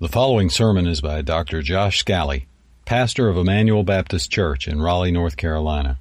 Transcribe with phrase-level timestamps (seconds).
[0.00, 1.60] The following sermon is by Dr.
[1.60, 2.46] Josh Scally,
[2.84, 5.98] pastor of Emmanuel Baptist Church in Raleigh, North Carolina.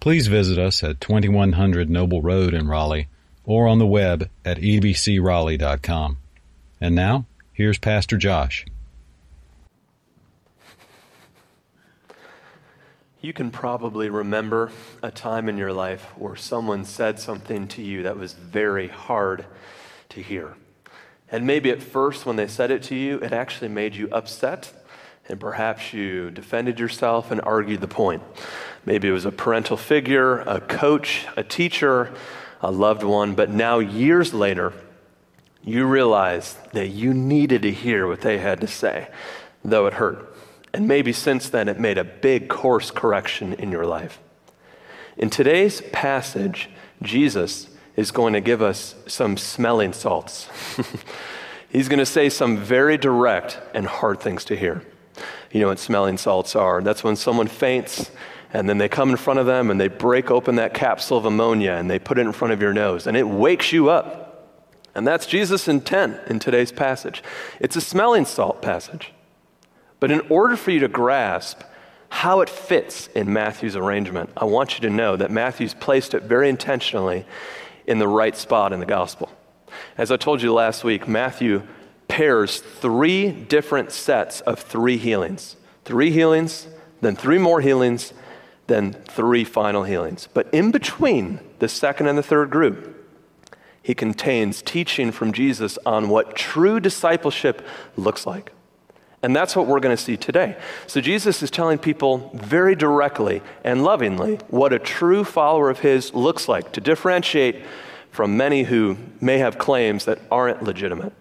[0.00, 3.08] Please visit us at 2100 Noble Road in Raleigh
[3.46, 6.18] or on the web at ebcraleigh.com.
[6.78, 7.24] And now,
[7.54, 8.66] here's Pastor Josh.
[13.22, 14.70] You can probably remember
[15.02, 19.46] a time in your life where someone said something to you that was very hard
[20.10, 20.54] to hear.
[21.32, 24.70] And maybe at first, when they said it to you, it actually made you upset,
[25.28, 28.22] and perhaps you defended yourself and argued the point.
[28.84, 32.12] Maybe it was a parental figure, a coach, a teacher,
[32.60, 34.74] a loved one, but now, years later,
[35.64, 39.08] you realize that you needed to hear what they had to say,
[39.64, 40.36] though it hurt.
[40.74, 44.18] And maybe since then, it made a big course correction in your life.
[45.16, 46.68] In today's passage,
[47.00, 50.48] Jesus is going to give us some smelling salts.
[51.70, 54.82] He's going to say some very direct and hard things to hear.
[55.50, 56.82] You know what smelling salts are?
[56.82, 58.10] That's when someone faints
[58.52, 61.24] and then they come in front of them and they break open that capsule of
[61.24, 64.20] ammonia and they put it in front of your nose and it wakes you up.
[64.94, 67.22] And that's Jesus' intent in today's passage.
[67.60, 69.12] It's a smelling salt passage.
[70.00, 71.62] But in order for you to grasp
[72.10, 76.24] how it fits in Matthew's arrangement, I want you to know that Matthew's placed it
[76.24, 77.24] very intentionally
[77.86, 79.30] in the right spot in the gospel.
[79.96, 81.62] As I told you last week, Matthew
[82.08, 86.68] pairs three different sets of three healings three healings,
[87.00, 88.12] then three more healings,
[88.68, 90.28] then three final healings.
[90.32, 92.96] But in between the second and the third group,
[93.82, 97.66] he contains teaching from Jesus on what true discipleship
[97.96, 98.52] looks like.
[99.22, 100.56] And that's what we're going to see today.
[100.88, 106.12] So Jesus is telling people very directly and lovingly what a true follower of his
[106.12, 107.62] looks like to differentiate
[108.10, 111.12] from many who may have claims that aren't legitimate.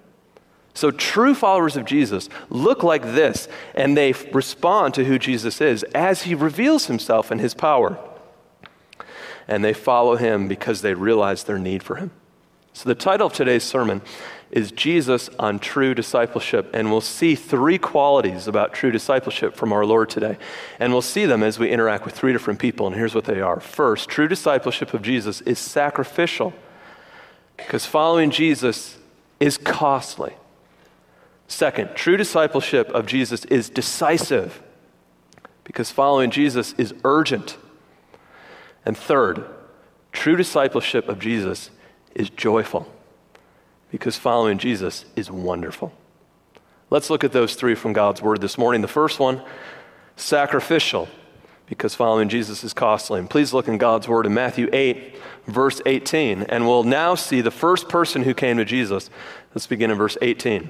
[0.74, 5.84] So true followers of Jesus look like this and they respond to who Jesus is
[5.94, 8.00] as he reveals himself and his power.
[9.48, 12.12] And they follow him because they realize their need for him.
[12.74, 14.02] So the title of today's sermon
[14.52, 16.70] is Jesus on true discipleship.
[16.74, 20.38] And we'll see three qualities about true discipleship from our Lord today.
[20.80, 22.86] And we'll see them as we interact with three different people.
[22.86, 26.54] And here's what they are First, true discipleship of Jesus is sacrificial,
[27.58, 28.98] because following Jesus
[29.40, 30.34] is costly.
[31.48, 34.62] Second, true discipleship of Jesus is decisive,
[35.64, 37.58] because following Jesus is urgent.
[38.86, 39.46] And third,
[40.12, 41.70] true discipleship of Jesus
[42.16, 42.92] is joyful
[43.92, 45.94] because following Jesus is wonderful.
[46.90, 48.82] Let's look at those three from God's Word this morning.
[48.82, 49.42] The first one,
[50.16, 51.08] sacrificial,
[51.68, 53.20] because following Jesus is costly.
[53.20, 55.16] And please look in God's Word in Matthew 8,
[55.48, 56.44] verse 18.
[56.44, 59.10] And we'll now see the first person who came to Jesus.
[59.54, 60.70] Let's begin in verse 18.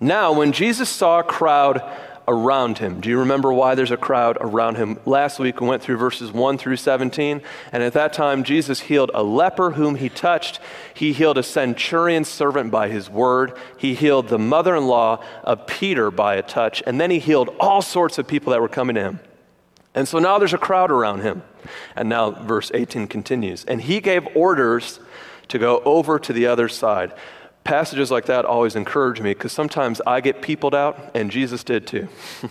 [0.00, 1.80] Now, when Jesus saw a crowd
[2.26, 3.00] around him.
[3.00, 4.98] Do you remember why there's a crowd around him?
[5.04, 7.42] Last week we went through verses 1 through 17,
[7.72, 10.60] and at that time Jesus healed a leper whom he touched.
[10.94, 13.56] He healed a centurion servant by his word.
[13.76, 17.54] He healed the mother in law of Peter by a touch, and then he healed
[17.60, 19.20] all sorts of people that were coming to him.
[19.94, 21.42] And so now there's a crowd around him.
[21.94, 23.64] And now verse 18 continues.
[23.64, 24.98] And he gave orders
[25.48, 27.12] to go over to the other side
[27.64, 31.86] passages like that always encourage me because sometimes I get peopled out, and Jesus did
[31.86, 32.08] too.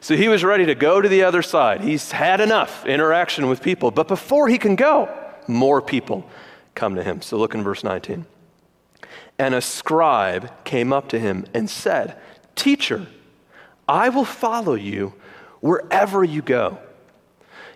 [0.00, 1.80] so he was ready to go to the other side.
[1.80, 3.90] He's had enough interaction with people.
[3.90, 5.08] But before he can go,
[5.46, 6.28] more people
[6.74, 7.22] come to him.
[7.22, 8.26] So look in verse 19.
[9.38, 12.16] And a scribe came up to him and said,
[12.54, 13.06] Teacher,
[13.88, 15.14] I will follow you
[15.60, 16.78] wherever you go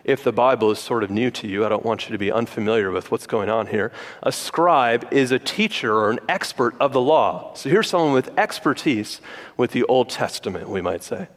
[0.09, 2.33] if the Bible is sort of new to you, I don't want you to be
[2.33, 3.93] unfamiliar with what's going on here.
[4.23, 7.53] A scribe is a teacher or an expert of the law.
[7.53, 9.21] So here's someone with expertise
[9.59, 11.29] with the Old Testament, we might say.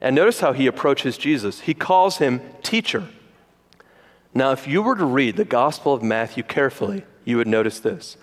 [0.00, 1.60] And notice how he approaches Jesus.
[1.60, 3.06] He calls him teacher.
[4.34, 8.16] Now, if you were to read the Gospel of Matthew carefully, you would notice this.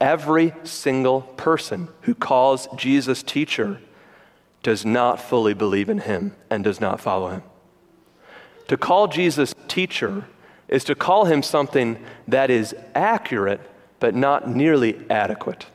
[0.00, 3.80] Every single person who calls Jesus teacher
[4.62, 7.42] does not fully believe in him and does not follow him.
[8.68, 10.24] To call Jesus teacher
[10.68, 13.60] is to call him something that is accurate
[14.00, 15.66] but not nearly adequate.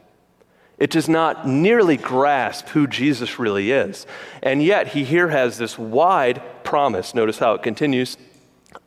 [0.79, 4.05] It does not nearly grasp who Jesus really is.
[4.43, 7.15] And yet, he here has this wide promise.
[7.15, 8.17] Notice how it continues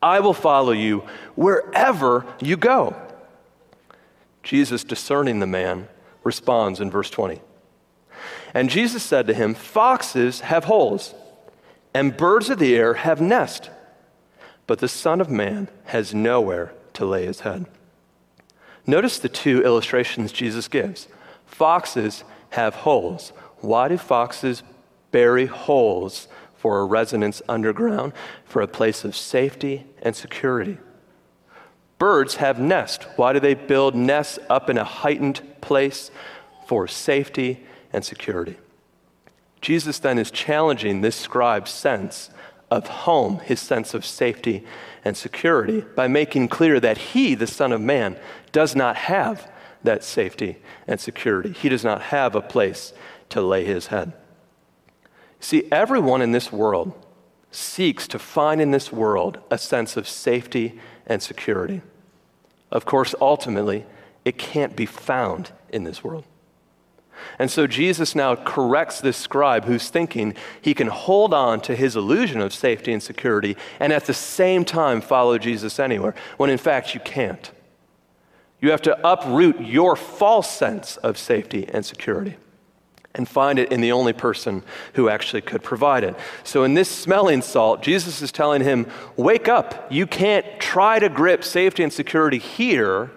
[0.01, 1.03] I will follow you
[1.35, 2.95] wherever you go.
[4.43, 5.87] Jesus, discerning the man,
[6.23, 7.41] responds in verse 20.
[8.53, 11.13] And Jesus said to him, Foxes have holes,
[11.93, 13.69] and birds of the air have nests
[14.67, 17.65] but the Son of Man has nowhere to lay his head.
[18.87, 21.07] Notice the two illustrations Jesus gives.
[21.45, 23.33] Foxes have holes.
[23.57, 24.63] Why do foxes
[25.11, 28.13] bury holes for a residence underground,
[28.45, 30.77] for a place of safety and security?
[31.97, 33.05] Birds have nests.
[33.15, 36.09] Why do they build nests up in a heightened place
[36.65, 37.63] for safety
[37.93, 38.57] and security?
[39.61, 42.31] Jesus then is challenging this scribe's sense
[42.71, 44.65] of home, his sense of safety
[45.03, 48.17] and security, by making clear that he, the Son of Man,
[48.51, 49.51] does not have
[49.83, 50.57] that safety
[50.87, 51.51] and security.
[51.51, 52.93] He does not have a place
[53.29, 54.13] to lay his head.
[55.39, 56.93] See, everyone in this world
[57.51, 61.81] seeks to find in this world a sense of safety and security.
[62.71, 63.85] Of course, ultimately,
[64.23, 66.23] it can't be found in this world.
[67.39, 71.95] And so Jesus now corrects this scribe who's thinking he can hold on to his
[71.95, 76.57] illusion of safety and security and at the same time follow Jesus anywhere, when in
[76.57, 77.51] fact you can't.
[78.61, 82.37] You have to uproot your false sense of safety and security
[83.15, 84.63] and find it in the only person
[84.93, 86.15] who actually could provide it.
[86.43, 88.87] So, in this smelling salt, Jesus is telling him,
[89.17, 89.91] Wake up.
[89.91, 93.11] You can't try to grip safety and security here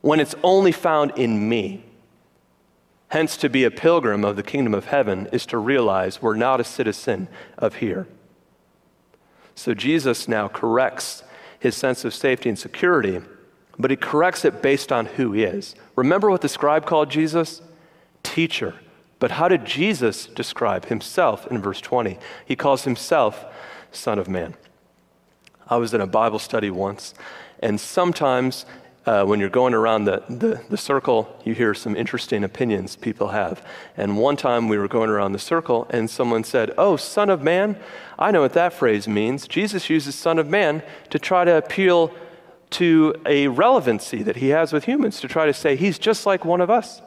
[0.00, 1.84] when it's only found in me.
[3.12, 6.62] Hence, to be a pilgrim of the kingdom of heaven is to realize we're not
[6.62, 7.28] a citizen
[7.58, 8.06] of here.
[9.54, 11.22] So Jesus now corrects
[11.58, 13.20] his sense of safety and security,
[13.78, 15.74] but he corrects it based on who he is.
[15.94, 17.60] Remember what the scribe called Jesus?
[18.22, 18.76] Teacher.
[19.18, 22.18] But how did Jesus describe himself in verse 20?
[22.46, 23.44] He calls himself
[23.90, 24.54] Son of Man.
[25.68, 27.12] I was in a Bible study once,
[27.58, 28.64] and sometimes
[29.04, 33.28] uh, when you're going around the, the, the, circle, you hear some interesting opinions people
[33.28, 33.64] have.
[33.96, 37.42] And one time we were going around the circle, and someone said, Oh, Son of
[37.42, 37.76] Man,
[38.18, 39.48] I know what that phrase means.
[39.48, 42.14] Jesus uses Son of Man to try to appeal
[42.70, 46.44] to a relevancy that he has with humans, to try to say he's just like
[46.44, 47.02] one of us.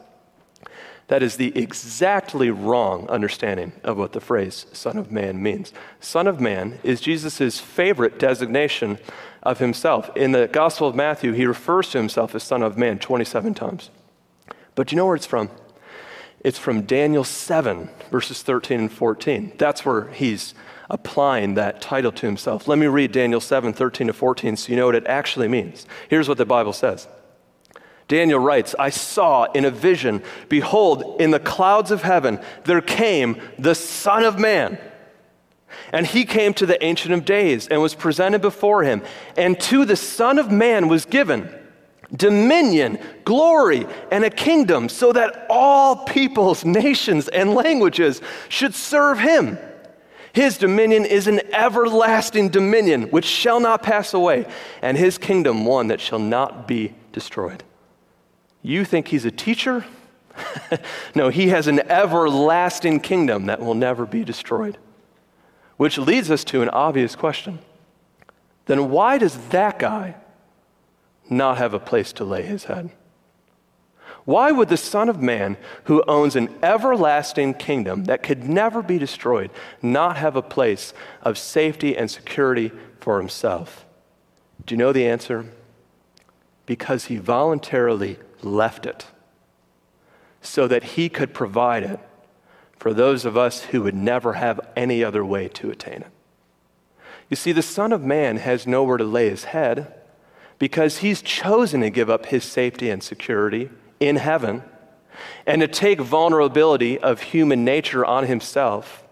[1.07, 5.71] That is the exactly wrong understanding of what the phrase Son of Man means.
[5.99, 8.97] Son of Man is Jesus' favorite designation
[9.45, 10.09] of himself.
[10.17, 13.91] In the Gospel of Matthew, he refers to himself as Son of Man 27 times.
[14.73, 15.49] But do you know where it's from?
[16.43, 19.53] It's from Daniel 7, verses 13 and 14.
[19.57, 20.53] That's where he's
[20.89, 22.67] applying that title to himself.
[22.67, 25.87] Let me read Daniel 7, 13 to 14 so you know what it actually means.
[26.09, 27.07] Here's what the Bible says.
[28.07, 33.41] Daniel writes, I saw in a vision, behold, in the clouds of heaven, there came
[33.57, 34.77] the Son of Man.
[35.91, 39.03] And he came to the Ancient of Days and was presented before him.
[39.37, 41.53] And to the Son of Man was given
[42.15, 49.57] dominion, glory, and a kingdom, so that all peoples, nations, and languages should serve him.
[50.33, 54.45] His dominion is an everlasting dominion which shall not pass away,
[54.81, 57.63] and his kingdom one that shall not be destroyed.
[58.61, 59.85] You think he's a teacher?
[61.15, 64.77] no, he has an everlasting kingdom that will never be destroyed.
[65.77, 67.59] Which leads us to an obvious question.
[68.65, 70.15] Then why does that guy
[71.29, 72.91] not have a place to lay his head?
[74.23, 78.97] Why would the Son of Man, who owns an everlasting kingdom that could never be
[78.97, 79.51] destroyed,
[79.83, 83.85] not have a place of safety and security for himself?
[84.65, 85.45] Do you know the answer?
[86.65, 89.05] Because he voluntarily left it
[90.41, 91.99] so that he could provide it
[92.77, 96.11] for those of us who would never have any other way to attain it.
[97.29, 99.93] You see, the Son of Man has nowhere to lay his head
[100.59, 104.63] because he's chosen to give up his safety and security in heaven
[105.45, 109.03] and to take vulnerability of human nature on himself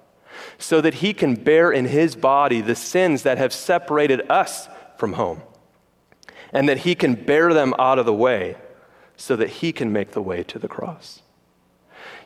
[0.58, 4.67] so that he can bear in his body the sins that have separated us
[4.98, 5.41] from home
[6.51, 8.55] and that he can bear them out of the way
[9.17, 11.23] so that he can make the way to the cross.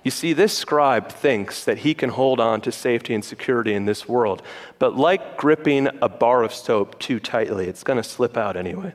[0.04, 3.86] You see, this scribe thinks that he can hold on to safety and security in
[3.86, 4.42] this world,
[4.80, 8.94] but like gripping a bar of soap too tightly, it's going to slip out anyway.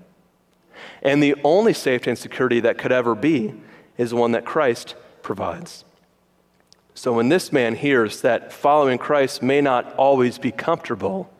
[1.02, 3.54] And the only safety and security that could ever be
[3.98, 5.84] is one that Christ provides.
[6.94, 11.32] So when this man hears that following Christ may not always be comfortable,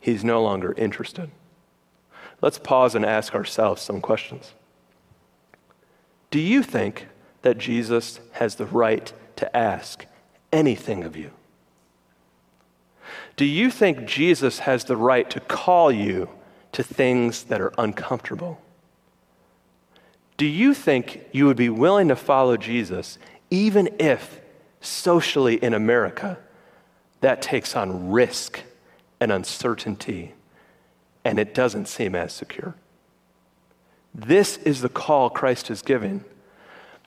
[0.00, 1.30] he's no longer interested.
[2.40, 4.52] Let's pause and ask ourselves some questions.
[6.30, 7.06] Do you think
[7.42, 10.06] that Jesus has the right to ask
[10.52, 11.30] anything of you?
[13.36, 16.28] Do you think Jesus has the right to call you
[16.72, 18.60] to things that are uncomfortable?
[20.36, 23.18] Do you think you would be willing to follow Jesus
[23.50, 24.40] even if
[24.80, 26.38] socially in America
[27.20, 28.62] that takes on risk
[29.20, 30.34] and uncertainty
[31.24, 32.74] and it doesn't seem as secure?
[34.14, 36.24] This is the call Christ is giving.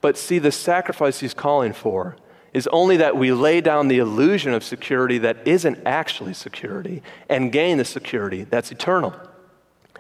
[0.02, 2.18] But see, the sacrifice he's calling for
[2.54, 7.52] is only that we lay down the illusion of security that isn't actually security and
[7.52, 9.14] gain the security that's eternal.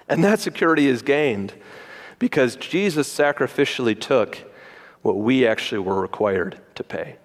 [0.09, 1.53] And that security is gained
[2.19, 4.39] because Jesus sacrificially took
[5.01, 7.15] what we actually were required to pay.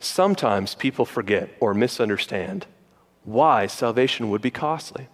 [0.00, 2.66] Sometimes people forget or misunderstand
[3.22, 5.08] why salvation would be costly.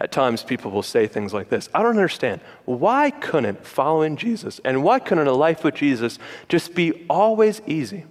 [0.00, 2.40] At times, people will say things like this I don't understand.
[2.64, 8.04] Why couldn't following Jesus and why couldn't a life with Jesus just be always easy?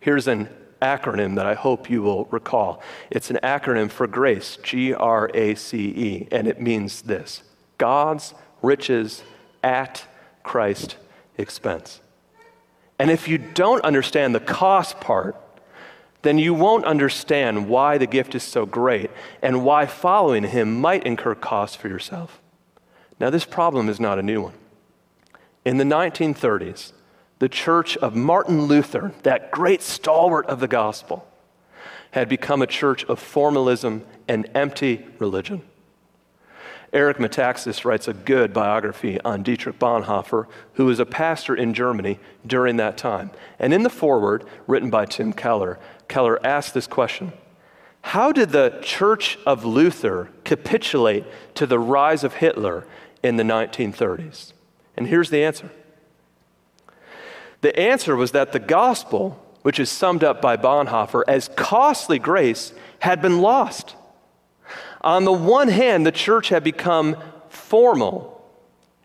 [0.00, 0.48] Here's an
[0.82, 2.82] acronym that I hope you will recall.
[3.10, 7.42] It's an acronym for grace, G R A C E, and it means this
[7.78, 9.22] God's riches
[9.62, 10.06] at
[10.42, 10.96] Christ's
[11.38, 12.00] expense.
[12.98, 15.36] And if you don't understand the cost part,
[16.24, 21.04] then you won't understand why the gift is so great and why following him might
[21.04, 22.40] incur costs for yourself.
[23.20, 24.54] Now, this problem is not a new one.
[25.64, 26.92] In the 1930s,
[27.38, 31.28] the church of Martin Luther, that great stalwart of the gospel,
[32.12, 35.62] had become a church of formalism and empty religion.
[36.94, 42.20] Eric Metaxas writes a good biography on Dietrich Bonhoeffer, who was a pastor in Germany
[42.46, 43.32] during that time.
[43.58, 47.32] And in the foreword, written by Tim Keller, Keller asked this question
[48.02, 52.86] How did the Church of Luther capitulate to the rise of Hitler
[53.22, 54.52] in the 1930s?
[54.96, 55.70] And here's the answer
[57.60, 62.74] the answer was that the gospel, which is summed up by Bonhoeffer as costly grace,
[62.98, 63.96] had been lost.
[65.00, 67.16] On the one hand, the church had become
[67.48, 68.33] formal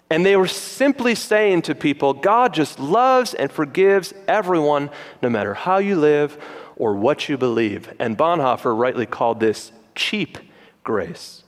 [0.09, 4.89] and they were simply saying to people, God just loves and forgives everyone,
[5.21, 6.37] no matter how you live
[6.75, 7.93] or what you believe.
[7.99, 10.39] And Bonhoeffer rightly called this cheap
[10.83, 11.43] grace.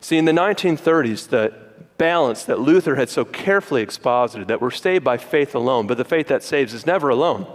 [0.00, 1.54] See, in the 1930s, the
[1.98, 6.04] balance that Luther had so carefully exposited that we're saved by faith alone, but the
[6.04, 7.46] faith that saves is never alone,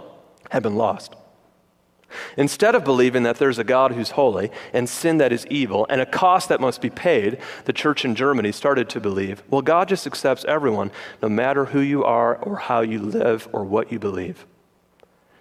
[0.50, 1.14] had been lost.
[2.36, 6.00] Instead of believing that there's a God who's holy and sin that is evil and
[6.00, 9.88] a cost that must be paid, the church in Germany started to believe, well, God
[9.88, 10.90] just accepts everyone,
[11.22, 14.46] no matter who you are or how you live or what you believe.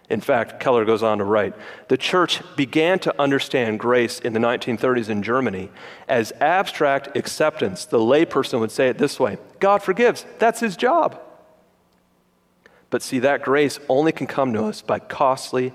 [0.10, 1.56] In fact, Keller goes on to write
[1.88, 5.72] the church began to understand grace in the 1930s in Germany
[6.08, 7.86] as abstract acceptance.
[7.86, 11.20] The layperson would say it this way God forgives, that's his job.
[12.92, 15.74] But see, that grace only can come to us by costly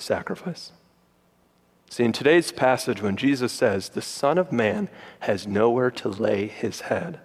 [0.00, 0.72] sacrifice.
[1.88, 4.88] See, in today's passage, when Jesus says, the Son of Man
[5.20, 7.18] has nowhere to lay his head,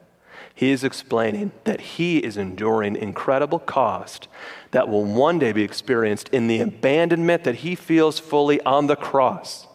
[0.55, 4.27] he is explaining that he is enduring incredible cost
[4.71, 8.95] that will one day be experienced in the abandonment that he feels fully on the
[8.95, 9.67] cross.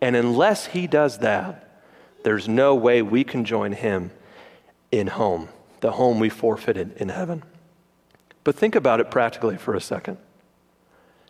[0.00, 1.82] And unless he does that,
[2.24, 4.10] there's no way we can join him
[4.90, 7.42] in home, the home we forfeited in heaven.
[8.42, 10.16] But think about it practically for a second.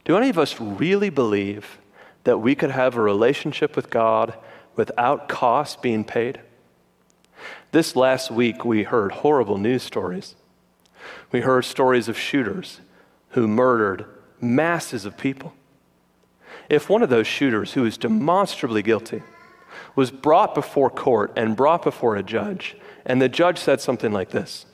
[0.04, 1.78] Do any of us really believe
[2.24, 4.34] that we could have a relationship with God
[4.76, 6.40] without cost being paid?
[7.72, 10.36] This last week, we heard horrible news stories.
[11.32, 12.80] We heard stories of shooters
[13.30, 14.06] who murdered
[14.40, 15.54] masses of people.
[16.68, 19.22] If one of those shooters, who is demonstrably guilty,
[19.96, 24.30] was brought before court and brought before a judge, and the judge said something like
[24.30, 24.66] this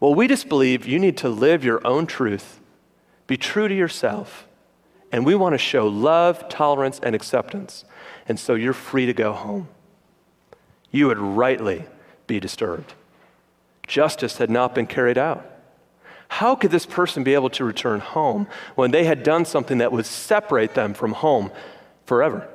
[0.00, 2.57] Well, we just believe you need to live your own truth
[3.28, 4.48] be true to yourself.
[5.12, 7.84] And we want to show love, tolerance, and acceptance.
[8.26, 9.68] And so you're free to go home.
[10.90, 11.84] You would rightly
[12.26, 12.94] be disturbed.
[13.86, 15.46] Justice had not been carried out.
[16.28, 19.92] How could this person be able to return home when they had done something that
[19.92, 21.50] would separate them from home
[22.04, 22.48] forever?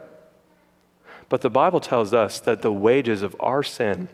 [1.27, 4.09] But the Bible tells us that the wages of our sin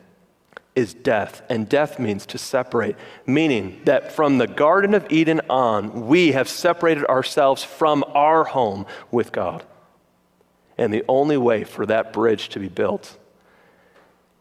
[0.76, 2.96] is death, and death means to separate,
[3.26, 8.86] meaning that from the Garden of Eden on, we have separated ourselves from our home
[9.12, 9.64] with God.
[10.78, 13.18] And the only way for that bridge to be built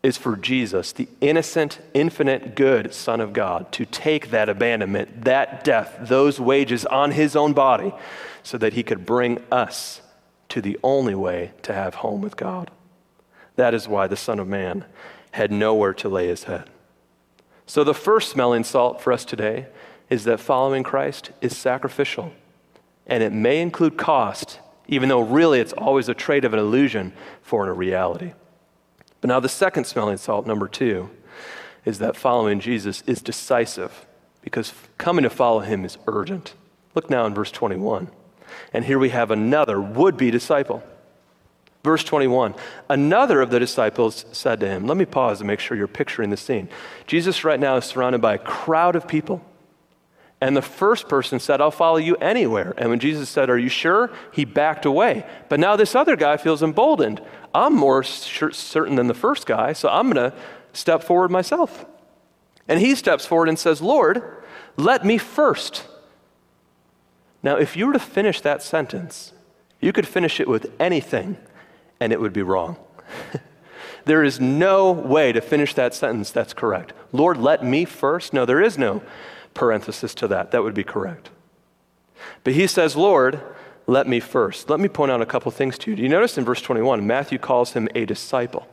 [0.02, 5.64] is for Jesus, the innocent, infinite, good Son of God, to take that abandonment, that
[5.64, 7.92] death, those wages on his own body,
[8.44, 10.00] so that he could bring us
[10.50, 12.70] to the only way to have home with God.
[13.56, 14.84] That is why the Son of Man
[15.32, 16.68] had nowhere to lay his head.
[17.66, 19.66] So, the first smelling salt for us today
[20.08, 22.32] is that following Christ is sacrificial.
[23.06, 27.12] And it may include cost, even though really it's always a trait of an illusion
[27.42, 28.32] for a reality.
[29.20, 31.10] But now, the second smelling salt, number two,
[31.84, 34.06] is that following Jesus is decisive
[34.42, 36.54] because coming to follow him is urgent.
[36.94, 38.08] Look now in verse 21.
[38.72, 40.82] And here we have another would be disciple.
[41.84, 42.54] Verse 21
[42.88, 46.30] Another of the disciples said to him, Let me pause to make sure you're picturing
[46.30, 46.68] the scene.
[47.06, 49.44] Jesus, right now, is surrounded by a crowd of people.
[50.40, 52.72] And the first person said, I'll follow you anywhere.
[52.78, 54.10] And when Jesus said, Are you sure?
[54.32, 55.26] He backed away.
[55.48, 57.20] But now this other guy feels emboldened.
[57.54, 60.36] I'm more sure, certain than the first guy, so I'm going to
[60.72, 61.86] step forward myself.
[62.68, 64.22] And he steps forward and says, Lord,
[64.76, 65.86] let me first.
[67.42, 69.32] Now, if you were to finish that sentence,
[69.80, 71.38] you could finish it with anything
[72.00, 72.76] and it would be wrong.
[74.04, 76.92] there is no way to finish that sentence that's correct.
[77.12, 78.32] Lord, let me first.
[78.32, 79.02] No, there is no
[79.54, 80.50] parenthesis to that.
[80.50, 81.30] That would be correct.
[82.44, 83.40] But he says, Lord,
[83.86, 84.68] let me first.
[84.70, 85.96] Let me point out a couple things to you.
[85.96, 88.68] Do you notice in verse 21, Matthew calls him a disciple?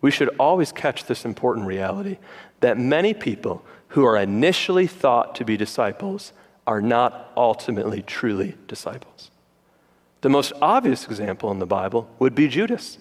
[0.00, 2.18] We should always catch this important reality
[2.60, 6.32] that many people who are initially thought to be disciples
[6.66, 9.30] are not ultimately truly disciples.
[10.20, 12.98] The most obvious example in the Bible would be Judas.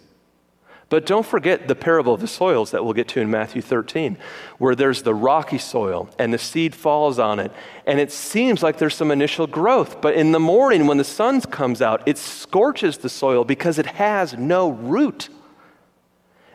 [0.90, 4.18] But don't forget the parable of the soils that we'll get to in Matthew 13,
[4.58, 7.52] where there's the rocky soil and the seed falls on it,
[7.86, 10.02] and it seems like there's some initial growth.
[10.02, 13.86] But in the morning, when the sun comes out, it scorches the soil because it
[13.86, 15.28] has no root.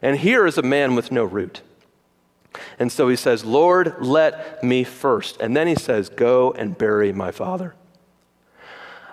[0.00, 1.61] And here is a man with no root.
[2.78, 5.40] And so he says, Lord, let me first.
[5.40, 7.75] And then he says, Go and bury my father.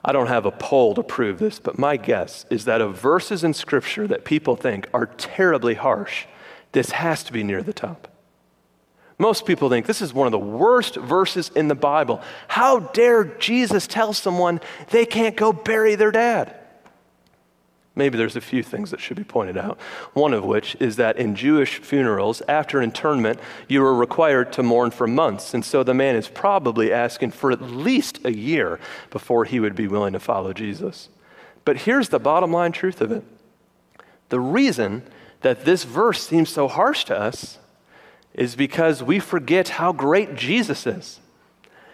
[0.10, 3.44] I don't have a poll to prove this, but my guess is that of verses
[3.44, 6.26] in Scripture that people think are terribly harsh,
[6.72, 8.08] this has to be near the top.
[9.20, 12.24] Most people think this is one of the worst verses in the Bible.
[12.48, 16.59] How dare Jesus tell someone they can't go bury their dad?
[18.00, 19.78] Maybe there's a few things that should be pointed out.
[20.14, 24.92] One of which is that in Jewish funerals, after internment, you were required to mourn
[24.92, 25.54] for months.
[25.54, 28.80] And so the man is probably asking for at least a year
[29.12, 31.10] before he would be willing to follow Jesus.
[31.66, 33.26] But here's the bottom line truth of it
[34.30, 35.04] the reason
[35.42, 37.58] that this verse seems so harsh to us
[38.34, 41.20] is because we forget how great Jesus is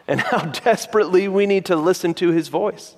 [0.07, 2.95] and how desperately we need to listen to his voice.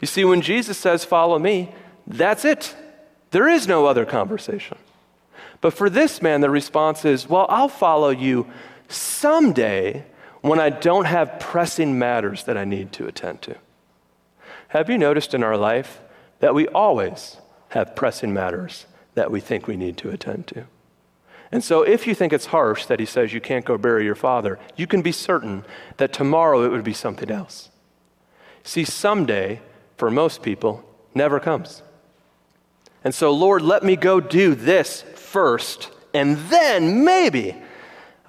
[0.00, 1.72] You see, when Jesus says, Follow me,
[2.06, 2.74] that's it.
[3.30, 4.78] There is no other conversation.
[5.60, 8.50] But for this man, the response is, Well, I'll follow you
[8.88, 10.04] someday
[10.40, 13.56] when I don't have pressing matters that I need to attend to.
[14.68, 16.00] Have you noticed in our life
[16.40, 17.36] that we always
[17.70, 20.66] have pressing matters that we think we need to attend to?
[21.52, 24.14] And so, if you think it's harsh that he says you can't go bury your
[24.14, 25.64] father, you can be certain
[25.98, 27.70] that tomorrow it would be something else.
[28.64, 29.60] See, someday,
[29.96, 30.82] for most people,
[31.14, 31.82] never comes.
[33.04, 37.56] And so, Lord, let me go do this first, and then maybe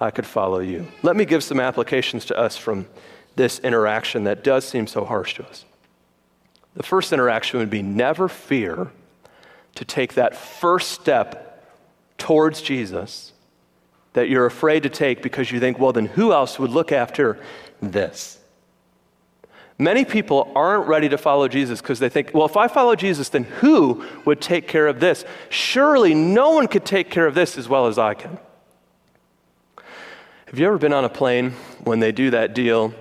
[0.00, 0.88] I could follow you.
[1.02, 2.86] Let me give some applications to us from
[3.36, 5.64] this interaction that does seem so harsh to us.
[6.74, 8.90] The first interaction would be never fear
[9.76, 11.64] to take that first step
[12.18, 13.32] towards Jesus
[14.14, 17.38] that you're afraid to take because you think, well, then who else would look after
[17.80, 18.38] this?
[19.78, 23.28] Many people aren't ready to follow Jesus because they think, well, if I follow Jesus,
[23.30, 25.24] then who would take care of this?
[25.50, 28.38] Surely no one could take care of this as well as I can.
[30.46, 31.50] Have you ever been on a plane
[31.82, 32.94] when they do that deal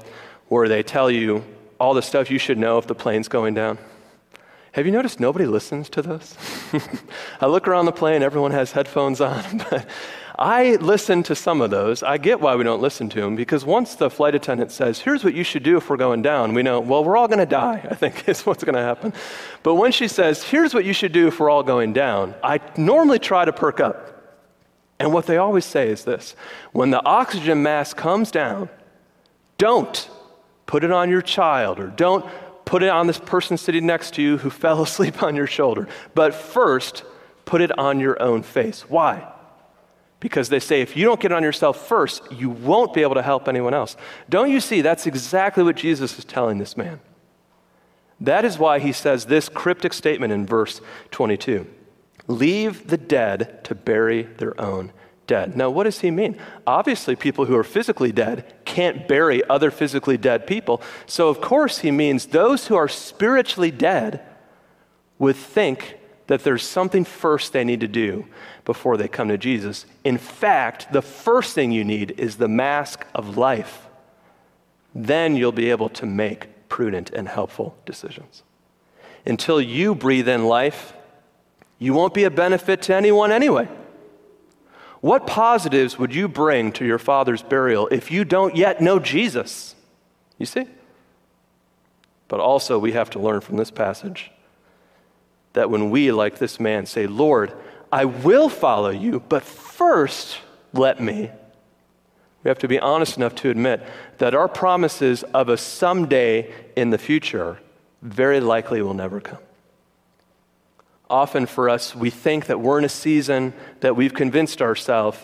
[0.48, 1.46] where they tell you
[1.80, 3.78] all the stuff you should know if the plane's going down?
[4.72, 6.36] Have you noticed nobody listens to this?
[7.40, 9.86] I look around the plane, everyone has headphones on, but
[10.38, 12.02] I listen to some of those.
[12.02, 15.24] I get why we don't listen to them because once the flight attendant says, here's
[15.24, 17.46] what you should do if we're going down, we know, well, we're all going to
[17.46, 19.14] die, I think is what's going to happen.
[19.62, 22.60] But when she says, here's what you should do if we're all going down, I
[22.78, 24.10] normally try to perk up.
[25.00, 26.36] And what they always say is this
[26.72, 28.70] when the oxygen mask comes down,
[29.58, 30.10] don't
[30.66, 32.26] put it on your child or don't
[32.66, 35.88] put it on this person sitting next to you who fell asleep on your shoulder.
[36.16, 37.04] But first,
[37.46, 38.90] put it on your own face.
[38.90, 39.30] Why?
[40.24, 43.22] Because they say if you don't get on yourself first, you won't be able to
[43.22, 43.98] help anyone else.
[44.30, 44.80] Don't you see?
[44.80, 47.02] That's exactly what Jesus is telling this man.
[48.22, 50.80] That is why he says this cryptic statement in verse
[51.12, 51.68] 22
[52.28, 54.94] Leave the dead to bury their own
[55.28, 55.58] dead.
[55.58, 56.40] Now, what does he mean?
[56.66, 60.82] Obviously, people who are physically dead can't bury other physically dead people.
[61.06, 64.22] So, of course, he means those who are spiritually dead
[65.20, 68.26] would think that there's something first they need to do
[68.66, 69.86] before they come to Jesus.
[70.04, 73.88] In fact, the first thing you need is the mask of life.
[74.96, 78.44] Then you'll be able to make prudent and helpful decisions.
[79.26, 80.94] Until you breathe in life,
[81.80, 83.68] you won't be a benefit to anyone anyway.
[85.02, 89.76] What positives would you bring to your father's burial if you don't yet know Jesus?
[90.38, 90.66] You see?
[92.30, 94.32] But also, we have to learn from this passage
[95.54, 97.54] that when we, like this man, say, Lord,
[97.92, 100.40] I will follow you, but first
[100.74, 101.30] let me,
[102.44, 103.82] We have to be honest enough to admit
[104.18, 107.60] that our promises of a someday in the future
[108.02, 109.40] very likely will never come.
[111.10, 115.20] Often for us, we think that we're in a season that we've convinced ourselves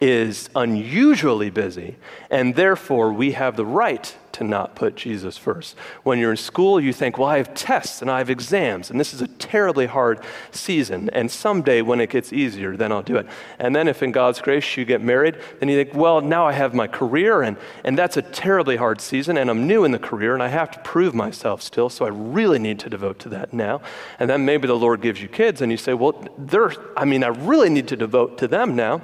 [0.00, 1.96] is unusually busy,
[2.30, 5.76] and therefore we have the right to not put Jesus first.
[6.02, 8.98] When you're in school, you think, well, I have tests and I have exams, and
[8.98, 13.16] this is a terribly hard season, and someday when it gets easier, then I'll do
[13.16, 13.26] it.
[13.58, 16.52] And then if in God's grace you get married, then you think, well, now I
[16.52, 19.98] have my career, and, and that's a terribly hard season, and I'm new in the
[19.98, 23.28] career, and I have to prove myself still, so I really need to devote to
[23.30, 23.80] that now.
[24.18, 27.24] And then maybe the Lord gives you kids, and you say, well, they're, I mean,
[27.24, 29.02] I really need to devote to them now.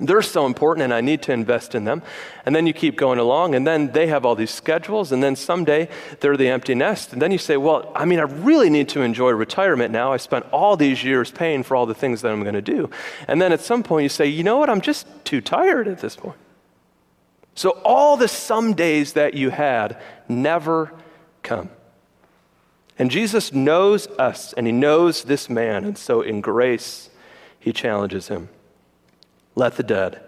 [0.00, 2.02] They're so important and I need to invest in them.
[2.46, 5.36] And then you keep going along, and then they have all these schedules, and then
[5.36, 5.88] someday
[6.20, 7.12] they're the empty nest.
[7.12, 10.12] And then you say, Well, I mean, I really need to enjoy retirement now.
[10.12, 12.90] I spent all these years paying for all the things that I'm going to do.
[13.28, 14.70] And then at some point you say, You know what?
[14.70, 16.38] I'm just too tired at this point.
[17.54, 20.92] So all the some days that you had never
[21.42, 21.68] come.
[22.98, 25.84] And Jesus knows us, and he knows this man.
[25.84, 27.10] And so in grace,
[27.58, 28.48] he challenges him.
[29.54, 30.22] Let the dead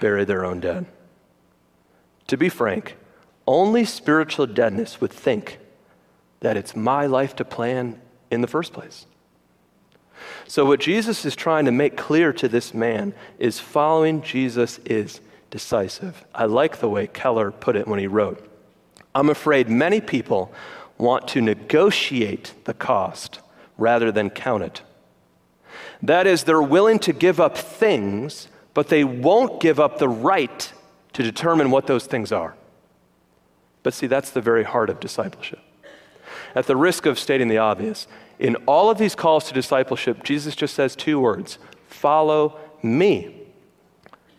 [0.00, 0.86] bury their own dead.
[2.28, 2.96] To be frank,
[3.46, 5.58] only spiritual deadness would think
[6.40, 9.06] that it's my life to plan in the first place.
[10.46, 15.20] So, what Jesus is trying to make clear to this man is following Jesus is
[15.50, 16.24] decisive.
[16.34, 18.50] I like the way Keller put it when he wrote
[19.14, 20.52] I'm afraid many people
[20.98, 23.40] want to negotiate the cost
[23.76, 24.82] rather than count it.
[26.02, 30.72] That is, they're willing to give up things but they won't give up the right
[31.14, 32.54] to determine what those things are.
[33.82, 35.60] But see, that's the very heart of discipleship.
[36.54, 38.06] At the risk of stating the obvious,
[38.38, 43.42] in all of these calls to discipleship, Jesus just says two words follow me.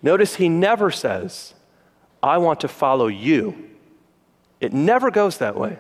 [0.02, 1.54] Notice he never says,
[2.22, 3.70] I want to follow you.
[4.60, 5.80] It never goes that way.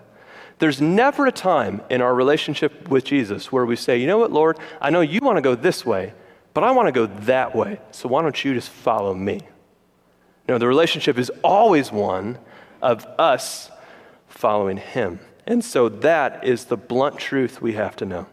[0.59, 4.31] There's never a time in our relationship with Jesus where we say, you know what,
[4.31, 6.13] Lord, I know you want to go this way,
[6.55, 7.79] but I want to go that way.
[7.91, 9.41] So why don't you just follow me?
[10.47, 12.39] No, the relationship is always one
[12.81, 13.69] of us
[14.29, 15.19] following him.
[15.45, 18.27] And so that is the blunt truth we have to know.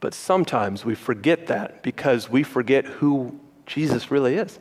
[0.00, 4.58] But sometimes we forget that because we forget who Jesus really is.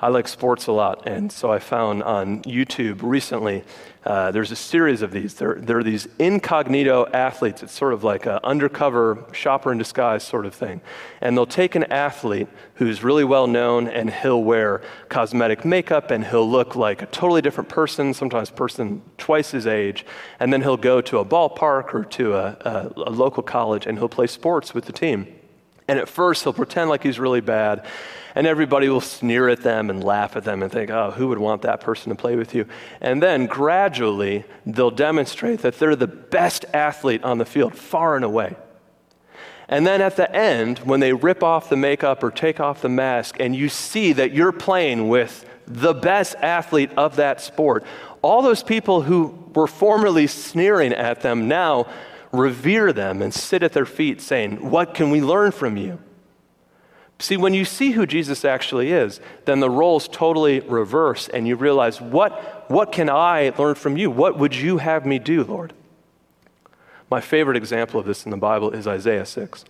[0.00, 3.64] I like sports a lot, and so I found on YouTube recently
[4.04, 5.34] uh, there's a series of these.
[5.34, 7.62] There, there, are these incognito athletes.
[7.62, 10.80] It's sort of like an undercover shopper in disguise sort of thing.
[11.20, 16.24] And they'll take an athlete who's really well known, and he'll wear cosmetic makeup, and
[16.24, 20.06] he'll look like a totally different person, sometimes person twice his age.
[20.38, 23.98] And then he'll go to a ballpark or to a, a, a local college, and
[23.98, 25.37] he'll play sports with the team.
[25.88, 27.86] And at first, he'll pretend like he's really bad
[28.38, 31.38] and everybody will sneer at them and laugh at them and think, oh, who would
[31.38, 32.66] want that person to play with you?
[33.00, 38.24] And then gradually, they'll demonstrate that they're the best athlete on the field, far and
[38.24, 38.54] away.
[39.68, 42.88] And then at the end, when they rip off the makeup or take off the
[42.88, 47.84] mask, and you see that you're playing with the best athlete of that sport,
[48.22, 51.88] all those people who were formerly sneering at them now
[52.32, 55.98] revere them and sit at their feet saying, What can we learn from you?
[57.20, 61.56] See, when you see who Jesus actually is, then the roles totally reverse, and you
[61.56, 64.08] realize, what, what can I learn from you?
[64.08, 65.72] What would you have me do, Lord?
[67.10, 69.64] My favorite example of this in the Bible is Isaiah 6.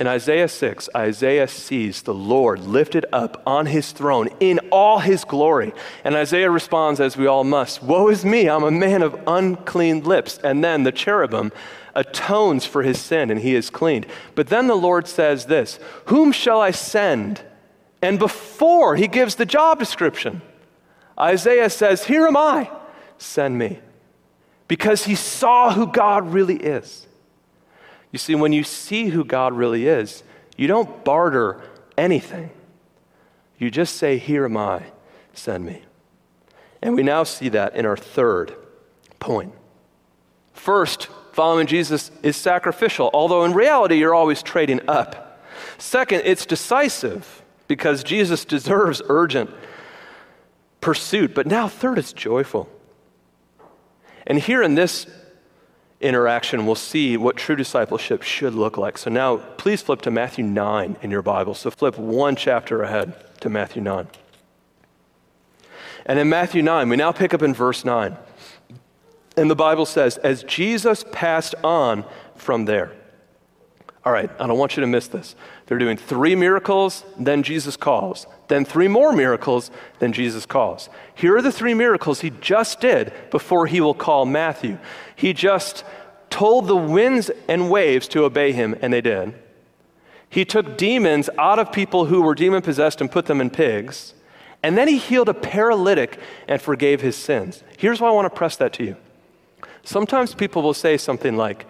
[0.00, 5.24] In Isaiah 6, Isaiah sees the Lord lifted up on his throne in all his
[5.24, 5.74] glory.
[6.04, 10.02] And Isaiah responds, as we all must Woe is me, I'm a man of unclean
[10.04, 10.38] lips.
[10.38, 11.52] And then the cherubim
[11.94, 14.06] atones for his sin and he is cleaned.
[14.34, 17.42] But then the Lord says this Whom shall I send?
[18.00, 20.40] And before he gives the job description,
[21.18, 22.70] Isaiah says, Here am I,
[23.18, 23.80] send me.
[24.66, 27.06] Because he saw who God really is.
[28.12, 30.22] You see, when you see who God really is,
[30.56, 31.62] you don't barter
[31.96, 32.50] anything.
[33.58, 34.84] You just say, Here am I,
[35.32, 35.82] send me.
[36.82, 38.54] And we now see that in our third
[39.18, 39.52] point.
[40.52, 45.42] First, following Jesus is sacrificial, although in reality, you're always trading up.
[45.78, 49.50] Second, it's decisive because Jesus deserves urgent
[50.80, 51.34] pursuit.
[51.34, 52.68] But now, third, it's joyful.
[54.26, 55.06] And here in this
[56.00, 58.96] interaction, we'll see what true discipleship should look like.
[58.98, 61.54] So now, please flip to Matthew 9 in your Bible.
[61.54, 64.08] So flip one chapter ahead to Matthew 9.
[66.06, 68.16] And in Matthew 9, we now pick up in verse 9.
[69.36, 72.92] And the Bible says, as Jesus passed on from there,
[74.04, 75.34] All right, I don't want you to miss this.
[75.66, 78.26] They're doing three miracles, then Jesus calls.
[78.48, 80.88] Then three more miracles, then Jesus calls.
[81.14, 84.78] Here are the three miracles he just did before he will call Matthew.
[85.14, 85.84] He just
[86.30, 89.34] told the winds and waves to obey him, and they did.
[90.30, 94.14] He took demons out of people who were demon possessed and put them in pigs.
[94.62, 97.62] And then he healed a paralytic and forgave his sins.
[97.76, 98.96] Here's why I want to press that to you.
[99.82, 101.66] Sometimes people will say something like,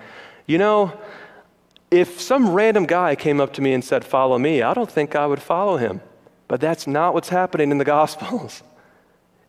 [0.47, 0.93] you know,
[1.91, 5.17] if some random guy came up to me and said, Follow me, I don't think
[5.17, 6.01] I would follow him.
[6.49, 8.63] But that's not what's happening in the Gospels.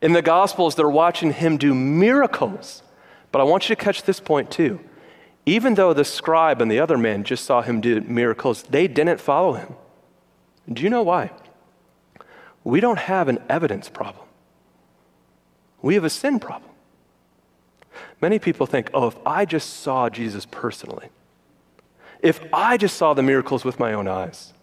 [0.01, 2.81] In the Gospels, they're watching him do miracles.
[3.31, 4.79] But I want you to catch this point too.
[5.45, 9.19] Even though the scribe and the other man just saw him do miracles, they didn't
[9.19, 9.75] follow him.
[10.71, 11.29] Do you know why?
[12.63, 14.25] We don't have an evidence problem,
[15.81, 16.71] we have a sin problem.
[18.21, 21.09] Many people think, oh, if I just saw Jesus personally,
[22.21, 24.53] if I just saw the miracles with my own eyes,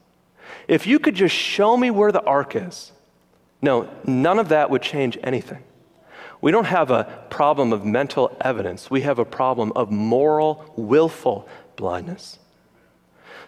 [0.66, 2.92] if you could just show me where the ark is,
[3.60, 5.64] no, none of that would change anything.
[6.40, 8.90] We don't have a problem of mental evidence.
[8.90, 12.38] We have a problem of moral, willful blindness.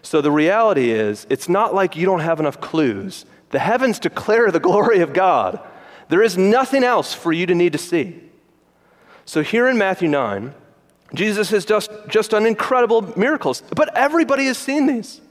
[0.01, 3.25] So the reality is, it's not like you don't have enough clues.
[3.51, 5.59] The heavens declare the glory of God.
[6.09, 8.21] There is nothing else for you to need to see.
[9.25, 10.53] So here in Matthew 9,
[11.13, 15.21] Jesus has just, just done incredible miracles, but everybody has seen these.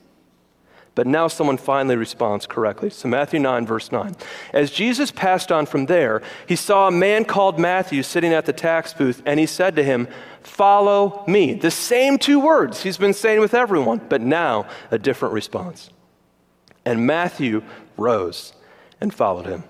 [0.95, 2.91] But now someone finally responds correctly.
[2.91, 4.17] So, Matthew 9, verse 9.
[4.53, 8.53] As Jesus passed on from there, he saw a man called Matthew sitting at the
[8.53, 10.09] tax booth, and he said to him,
[10.43, 11.55] Follow me.
[11.55, 15.91] The same two words he's been saying with everyone, but now a different response.
[16.85, 17.63] And Matthew
[17.97, 18.53] rose
[19.01, 19.65] and followed him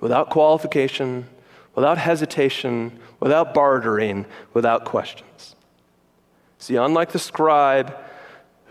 [0.00, 1.26] without qualification,
[1.74, 5.54] without hesitation, without bartering, without questions.
[6.58, 7.96] See, unlike the scribe,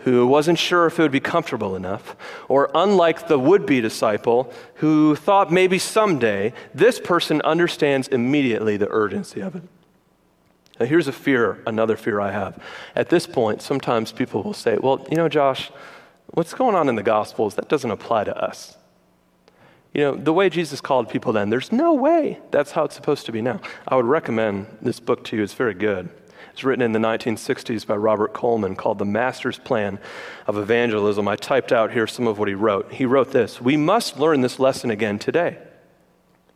[0.03, 2.15] who wasn't sure if it would be comfortable enough,
[2.47, 8.87] or unlike the would be disciple who thought maybe someday, this person understands immediately the
[8.89, 9.63] urgency of it.
[10.79, 12.61] Now, here's a fear, another fear I have.
[12.95, 15.71] At this point, sometimes people will say, Well, you know, Josh,
[16.27, 18.77] what's going on in the Gospels, that doesn't apply to us.
[19.93, 23.25] You know, the way Jesus called people then, there's no way that's how it's supposed
[23.25, 23.59] to be now.
[23.87, 26.09] I would recommend this book to you, it's very good.
[26.51, 29.99] It's written in the 1960s by Robert Coleman called The Master's Plan
[30.45, 31.27] of Evangelism.
[31.27, 32.91] I typed out here some of what he wrote.
[32.91, 35.57] He wrote this We must learn this lesson again today.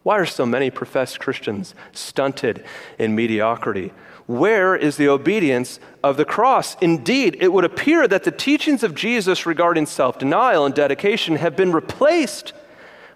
[0.03, 2.65] Why are so many professed Christians stunted
[2.99, 3.93] in mediocrity?
[4.25, 6.75] Where is the obedience of the cross?
[6.81, 11.55] Indeed, it would appear that the teachings of Jesus regarding self denial and dedication have
[11.55, 12.53] been replaced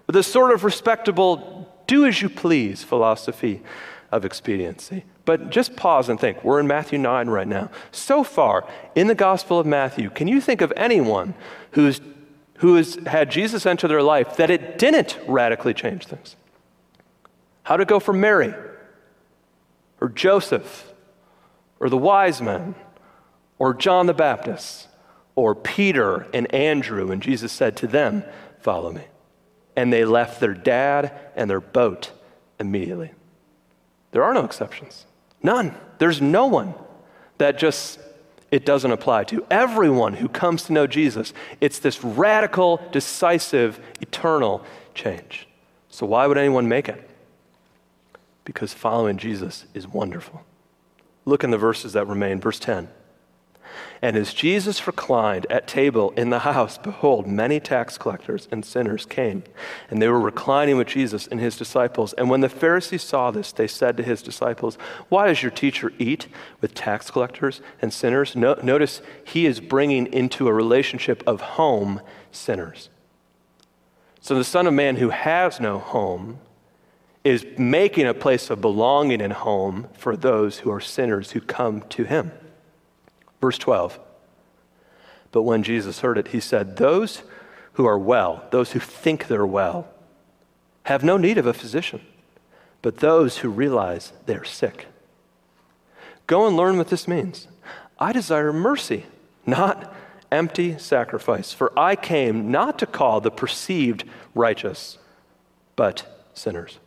[0.08, 3.62] with a sort of respectable, do as you please philosophy
[4.10, 5.04] of expediency.
[5.26, 6.42] But just pause and think.
[6.42, 7.70] We're in Matthew 9 right now.
[7.92, 11.34] So far in the Gospel of Matthew, can you think of anyone
[11.72, 12.00] who's,
[12.56, 16.36] who has had Jesus enter their life that it didn't radically change things?
[17.64, 18.54] How to go for Mary
[20.00, 20.90] or Joseph
[21.80, 22.74] or the wise men
[23.58, 24.88] or John the Baptist
[25.34, 28.24] or Peter and Andrew, and Jesus said to them,
[28.60, 29.04] Follow me.
[29.78, 32.10] And they left their dad and their boat
[32.58, 33.12] immediately.
[34.10, 35.06] There are no exceptions.
[35.40, 35.72] None.
[35.98, 36.74] There's no one
[37.38, 38.00] that just
[38.50, 39.46] it doesn't apply to.
[39.52, 44.64] Everyone who comes to know Jesus, it's this radical, decisive, eternal
[44.96, 45.46] change.
[45.90, 47.08] So why would anyone make it?
[48.44, 50.42] Because following Jesus is wonderful.
[51.24, 52.40] Look in the verses that remain.
[52.40, 52.88] Verse 10.
[54.00, 59.04] And as Jesus reclined at table in the house, behold, many tax collectors and sinners
[59.04, 59.42] came,
[59.90, 62.12] and they were reclining with Jesus and his disciples.
[62.14, 64.76] And when the Pharisees saw this, they said to his disciples,
[65.08, 66.28] Why does your teacher eat
[66.60, 68.36] with tax collectors and sinners?
[68.36, 72.90] No, notice he is bringing into a relationship of home sinners.
[74.20, 76.38] So the Son of Man who has no home
[77.24, 81.82] is making a place of belonging and home for those who are sinners who come
[81.88, 82.32] to him.
[83.40, 83.98] Verse 12.
[85.30, 87.22] But when Jesus heard it, he said, Those
[87.74, 89.88] who are well, those who think they're well,
[90.84, 92.00] have no need of a physician,
[92.82, 94.86] but those who realize they're sick.
[96.26, 97.46] Go and learn what this means.
[97.98, 99.06] I desire mercy,
[99.46, 99.94] not
[100.30, 104.98] empty sacrifice, for I came not to call the perceived righteous,
[105.76, 106.78] but sinners.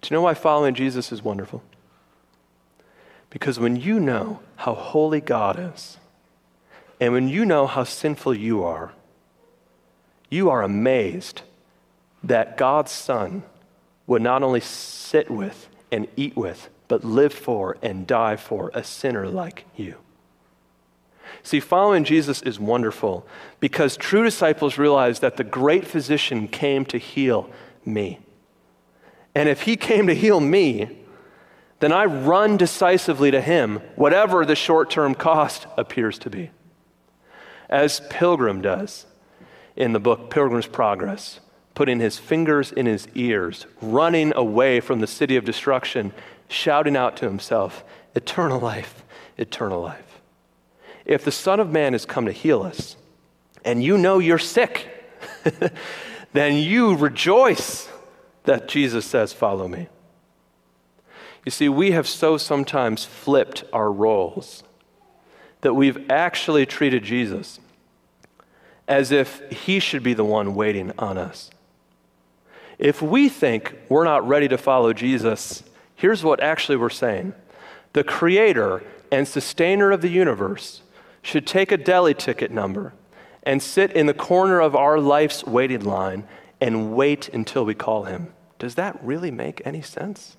[0.00, 1.62] Do you know why following Jesus is wonderful?
[3.34, 5.98] Because when you know how holy God is,
[7.00, 8.92] and when you know how sinful you are,
[10.30, 11.42] you are amazed
[12.22, 13.42] that God's Son
[14.06, 18.84] would not only sit with and eat with, but live for and die for a
[18.84, 19.96] sinner like you.
[21.42, 23.26] See, following Jesus is wonderful
[23.58, 27.50] because true disciples realize that the great physician came to heal
[27.84, 28.20] me.
[29.34, 31.00] And if he came to heal me,
[31.80, 36.50] then I run decisively to him, whatever the short term cost appears to be.
[37.68, 39.06] As Pilgrim does
[39.76, 41.40] in the book Pilgrim's Progress,
[41.74, 46.12] putting his fingers in his ears, running away from the city of destruction,
[46.48, 47.84] shouting out to himself,
[48.14, 49.02] Eternal life,
[49.36, 50.20] eternal life.
[51.04, 52.96] If the Son of Man has come to heal us,
[53.64, 54.86] and you know you're sick,
[56.32, 57.88] then you rejoice
[58.44, 59.88] that Jesus says, Follow me.
[61.44, 64.64] You see, we have so sometimes flipped our roles
[65.60, 67.60] that we've actually treated Jesus
[68.86, 71.50] as if he should be the one waiting on us.
[72.78, 75.62] If we think we're not ready to follow Jesus,
[75.94, 77.34] here's what actually we're saying
[77.92, 80.82] the creator and sustainer of the universe
[81.22, 82.92] should take a deli ticket number
[83.44, 86.26] and sit in the corner of our life's waiting line
[86.60, 88.32] and wait until we call him.
[88.58, 90.36] Does that really make any sense?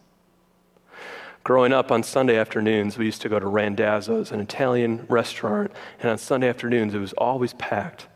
[1.46, 6.10] Growing up on Sunday afternoons, we used to go to Randazzo's, an Italian restaurant, and
[6.10, 8.08] on Sunday afternoons, it was always packed.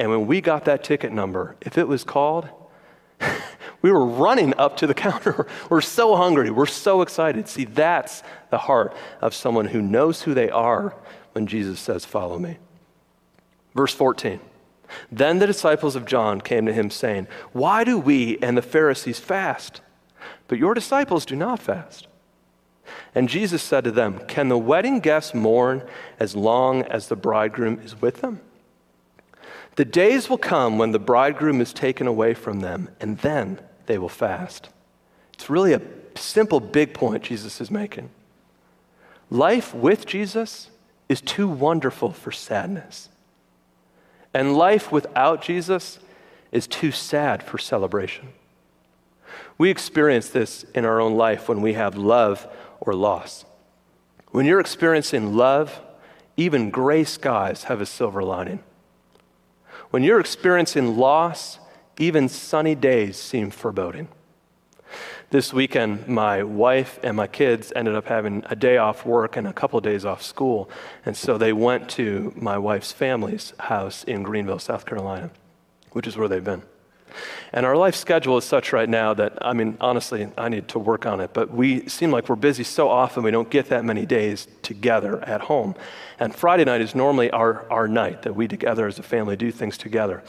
[0.00, 2.48] And when we got that ticket number, if it was called,
[3.82, 5.46] we were running up to the counter.
[5.70, 6.50] we're so hungry.
[6.50, 7.46] We're so excited.
[7.46, 10.96] See, that's the heart of someone who knows who they are
[11.30, 12.58] when Jesus says, Follow me.
[13.76, 14.40] Verse 14.
[15.12, 19.20] Then the disciples of John came to him, saying, Why do we and the Pharisees
[19.20, 19.80] fast,
[20.48, 22.08] but your disciples do not fast?
[23.14, 25.82] And Jesus said to them, Can the wedding guests mourn
[26.18, 28.40] as long as the bridegroom is with them?
[29.76, 33.98] The days will come when the bridegroom is taken away from them, and then they
[33.98, 34.68] will fast.
[35.32, 35.82] It's really a
[36.14, 38.10] simple, big point Jesus is making.
[39.30, 40.70] Life with Jesus
[41.08, 43.08] is too wonderful for sadness.
[44.32, 45.98] And life without Jesus
[46.52, 48.28] is too sad for celebration.
[49.58, 52.46] We experience this in our own life when we have love
[52.86, 53.44] or loss.
[54.30, 55.80] When you're experiencing love,
[56.36, 58.62] even gray skies have a silver lining.
[59.90, 61.58] When you're experiencing loss,
[61.98, 64.08] even sunny days seem foreboding.
[65.30, 69.46] This weekend, my wife and my kids ended up having a day off work and
[69.46, 70.70] a couple of days off school.
[71.04, 75.30] And so they went to my wife's family's house in Greenville, South Carolina,
[75.92, 76.62] which is where they've been.
[77.52, 80.78] And our life schedule is such right now that, I mean, honestly, I need to
[80.78, 81.32] work on it.
[81.32, 85.22] But we seem like we're busy so often, we don't get that many days together
[85.24, 85.74] at home.
[86.18, 89.50] And Friday night is normally our, our night that we together as a family do
[89.50, 90.22] things together.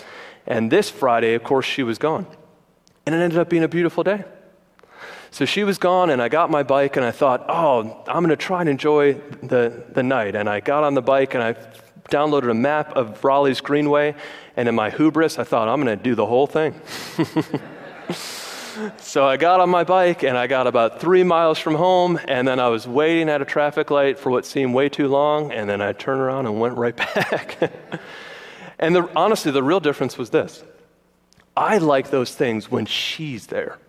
[0.45, 2.27] And this Friday, of course, she was gone.
[3.05, 4.23] And it ended up being a beautiful day.
[5.31, 8.29] So she was gone, and I got my bike, and I thought, oh, I'm going
[8.29, 10.33] to try and enjoy the, the night.
[10.33, 11.55] And I got on the bike, and I
[12.09, 14.15] downloaded a map of Raleigh's Greenway,
[14.55, 16.79] and in my hubris, I thought, I'm going to do the whole thing.
[18.97, 22.47] so I got on my bike, and I got about three miles from home, and
[22.47, 25.69] then I was waiting at a traffic light for what seemed way too long, and
[25.69, 27.57] then I turned around and went right back.
[28.79, 30.63] and the, honestly, the real difference was this
[31.57, 33.79] I like those things when she's there.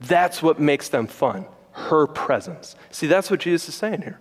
[0.00, 2.74] That's what makes them fun, her presence.
[2.90, 4.18] See, that's what Jesus is saying here.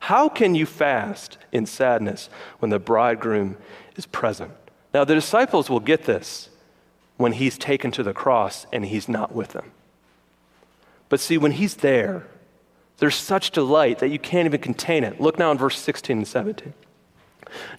[0.00, 3.56] How can you fast in sadness when the bridegroom
[3.96, 4.52] is present?
[4.94, 6.48] Now, the disciples will get this
[7.16, 9.72] when he's taken to the cross and he's not with them.
[11.08, 12.26] But see, when he's there,
[12.98, 15.20] there's such delight that you can't even contain it.
[15.20, 16.74] Look now in verse 16 and 17.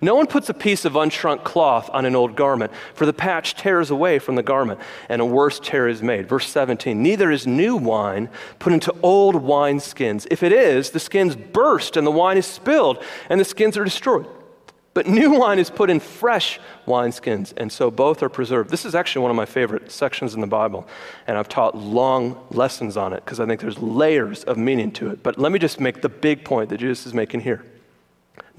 [0.02, 3.56] No one puts a piece of unshrunk cloth on an old garment, for the patch
[3.56, 4.80] tears away from the garment,
[5.10, 6.28] and a worse tear is made.
[6.28, 8.30] Verse 17 Neither is new wine
[8.60, 10.28] put into old wineskins.
[10.32, 13.84] If it is, the skins burst, and the wine is spilled, and the skins are
[13.84, 14.28] destroyed.
[14.94, 18.70] But new wine is put in fresh wineskins, and so both are preserved.
[18.70, 20.88] This is actually one of my favorite sections in the Bible,
[21.28, 25.10] and I've taught long lessons on it because I think there's layers of meaning to
[25.12, 25.22] it.
[25.22, 27.64] But let me just make the big point that Jesus is making here.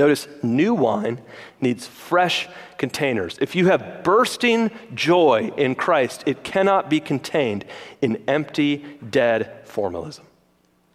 [0.01, 1.21] Notice new wine
[1.61, 3.37] needs fresh containers.
[3.39, 7.66] If you have bursting joy in Christ, it cannot be contained
[8.01, 8.79] in empty,
[9.11, 10.24] dead formalism.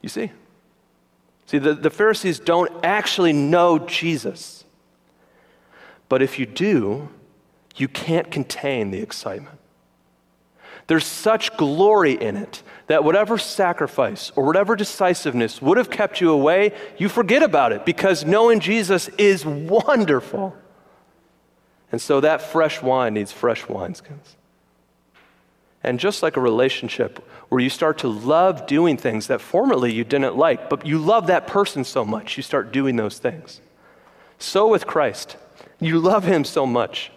[0.01, 0.31] You see?
[1.45, 4.63] See, the, the Pharisees don't actually know Jesus.
[6.09, 7.09] But if you do,
[7.75, 9.59] you can't contain the excitement.
[10.87, 16.31] There's such glory in it that whatever sacrifice or whatever decisiveness would have kept you
[16.31, 20.55] away, you forget about it because knowing Jesus is wonderful.
[21.91, 24.35] And so that fresh wine needs fresh wineskins.
[25.83, 30.03] And just like a relationship where you start to love doing things that formerly you
[30.03, 33.61] didn't like, but you love that person so much, you start doing those things.
[34.39, 35.37] So with Christ,
[35.79, 37.11] you love him so much,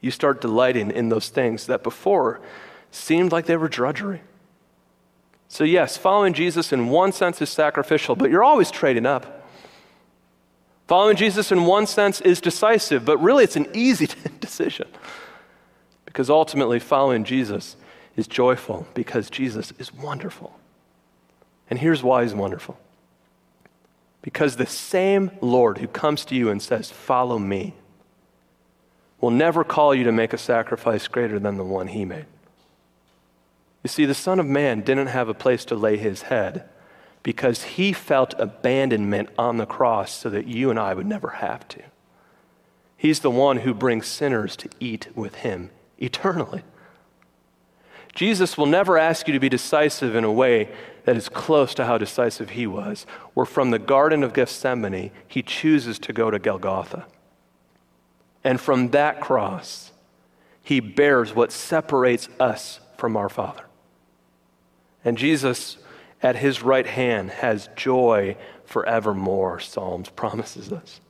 [0.00, 2.40] you start delighting in those things that before
[2.90, 4.22] seemed like they were drudgery.
[5.48, 9.46] So, yes, following Jesus in one sense is sacrificial, but you're always trading up.
[10.86, 14.08] Following Jesus in one sense is decisive, but really it's an easy
[14.40, 14.88] decision.
[16.04, 17.76] Because ultimately, following Jesus
[18.16, 20.58] is joyful because Jesus is wonderful.
[21.70, 22.78] And here's why he's wonderful
[24.24, 27.74] because the same Lord who comes to you and says, Follow me,
[29.20, 32.24] will never call you to make a sacrifice greater than the one he made.
[33.84, 36.68] You see, the Son of Man didn't have a place to lay his head
[37.22, 41.68] because he felt abandonment on the cross so that you and I would never have
[41.68, 41.82] to.
[42.96, 46.62] He's the one who brings sinners to eat with him eternally.
[48.14, 50.70] Jesus will never ask you to be decisive in a way
[51.04, 53.04] that is close to how decisive he was,
[53.34, 57.06] where from the Garden of Gethsemane, he chooses to go to Golgotha.
[58.42, 59.92] And from that cross,
[60.62, 63.64] he bears what separates us from our Father.
[65.04, 65.76] And Jesus,
[66.22, 71.00] at his right hand, has joy forevermore, Psalms promises us.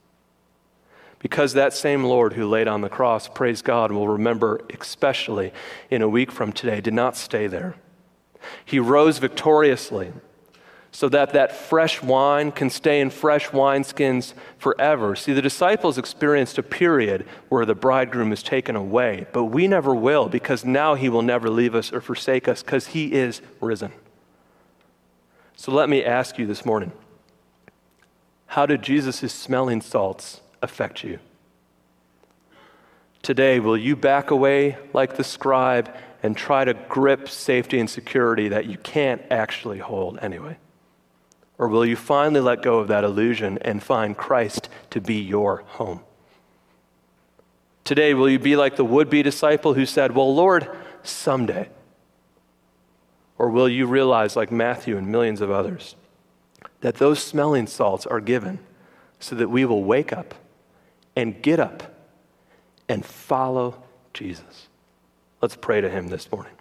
[1.21, 5.53] Because that same Lord who laid on the cross, praise God, will remember, especially
[5.91, 7.77] in a week from today, did not stay there.
[8.65, 10.13] He rose victoriously
[10.95, 15.17] so that that fresh wine can stay in fresh wineskins forever.
[15.17, 19.93] See, the disciples experienced a period where the bridegroom is taken away, but we never
[19.93, 23.91] will because now he will never leave us or forsake us because he is risen.
[25.57, 26.93] So let me ask you this morning
[28.47, 31.19] how did Jesus' smelling salts affect you?
[33.21, 35.93] Today, will you back away like the scribe
[36.23, 40.57] and try to grip safety and security that you can't actually hold anyway?
[41.59, 45.59] Or will you finally let go of that illusion and find Christ to be your
[45.67, 46.01] home?
[47.85, 50.69] Today, will you be like the would be disciple who said, Well, Lord,
[51.03, 51.69] someday?
[53.37, 55.97] Or will you realize, like Matthew and millions of others,
[56.81, 58.59] that those smelling salts are given
[59.21, 60.35] so that we will wake up
[61.15, 61.95] and get up
[62.89, 63.83] and follow
[64.15, 64.69] Jesus?
[65.43, 66.55] Let's pray to him this morning.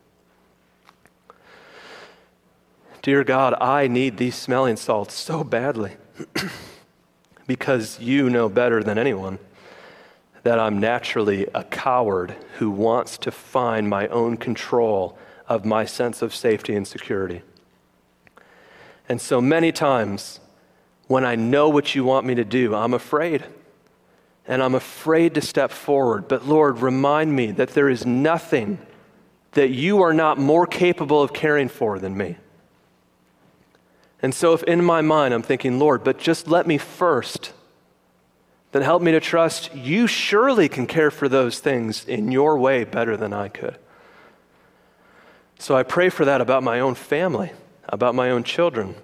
[3.04, 5.98] Dear God, I need these smelling salts so badly
[7.48, 9.40] because you know better than anyone
[10.44, 15.18] that I'm naturally a coward who wants to find my own control
[15.50, 17.42] of my sense of safety and security.
[19.10, 20.40] And so many times
[21.08, 23.44] when I know what you want me to do, I'm afraid
[24.48, 26.30] and I'm afraid to step forward.
[26.30, 28.80] But Lord, remind me that there is nothing
[29.52, 32.38] that you are not more capable of caring for than me.
[34.24, 37.52] And so, if in my mind I'm thinking, Lord, but just let me first,
[38.72, 42.86] then help me to trust you surely can care for those things in your way
[42.86, 43.78] better than I could.
[45.60, 47.52] So I pray for that about my own family,
[47.88, 48.96] about my own children,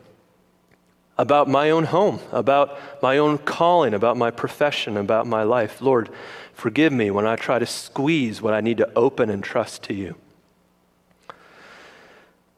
[1.18, 5.82] about my own home, about my own calling, about my profession, about my life.
[5.82, 6.10] Lord,
[6.54, 9.94] forgive me when I try to squeeze what I need to open and trust to
[9.94, 10.16] you.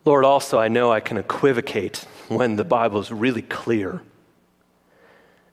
[0.04, 4.02] Lord, also, I know I can equivocate when the Bible is really clear.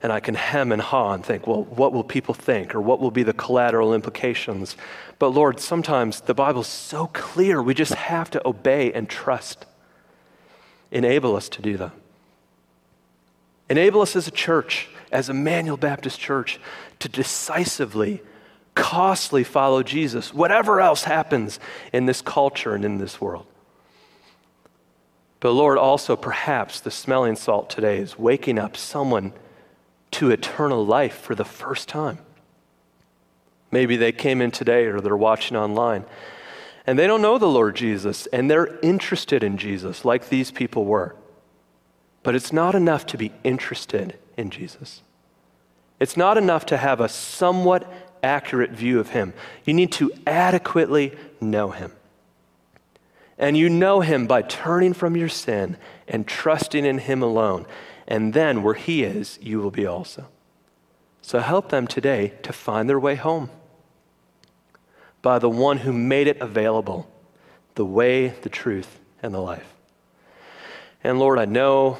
[0.01, 2.73] And I can hem and haw and think, well, what will people think?
[2.73, 4.77] Or what will be the collateral implications?
[5.19, 9.65] But Lord, sometimes the Bible's so clear, we just have to obey and trust.
[10.89, 11.91] Enable us to do that.
[13.69, 16.59] Enable us as a church, as Emmanuel Baptist Church,
[16.99, 18.21] to decisively,
[18.73, 21.59] costly follow Jesus, whatever else happens
[21.91, 23.45] in this culture and in this world.
[25.39, 29.33] But Lord, also perhaps the smelling salt today is waking up someone
[30.11, 32.19] to eternal life for the first time.
[33.71, 36.05] Maybe they came in today or they're watching online
[36.85, 40.85] and they don't know the Lord Jesus and they're interested in Jesus like these people
[40.85, 41.15] were.
[42.23, 45.03] But it's not enough to be interested in Jesus.
[45.99, 47.91] It's not enough to have a somewhat
[48.23, 49.33] accurate view of him.
[49.65, 51.93] You need to adequately know him.
[53.39, 55.77] And you know him by turning from your sin
[56.07, 57.65] and trusting in him alone.
[58.05, 60.27] And then where he is, you will be also.
[61.21, 63.49] So help them today to find their way home
[65.21, 67.09] by the one who made it available
[67.75, 69.73] the way, the truth, and the life.
[71.03, 71.99] And Lord, I know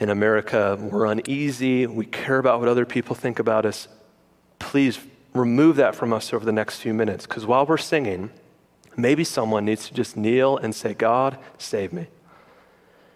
[0.00, 3.86] in America we're uneasy, we care about what other people think about us.
[4.58, 4.98] Please
[5.34, 8.30] remove that from us over the next few minutes, because while we're singing,
[8.96, 12.08] maybe someone needs to just kneel and say, God, save me.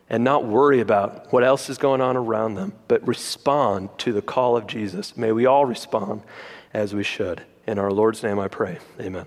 [0.08, 4.22] and not worry about what else is going on around them, but respond to the
[4.22, 5.16] call of Jesus.
[5.16, 6.22] May we all respond
[6.72, 7.42] as we should.
[7.66, 8.78] In our Lord's name I pray.
[9.00, 9.26] Amen.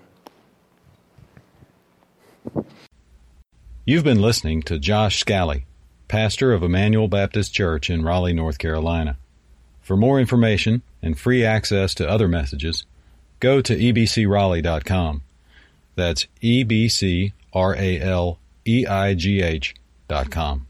[3.86, 5.66] You've been listening to Josh Scally,
[6.08, 9.18] pastor of Emmanuel Baptist Church in Raleigh, North Carolina.
[9.82, 12.86] For more information and free access to other messages,
[13.40, 15.24] go to ebcraleigh.com.
[15.98, 19.76] That's E B C R A L E I G H
[20.08, 20.67] dot com.